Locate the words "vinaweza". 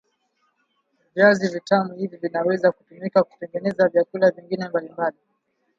2.17-2.71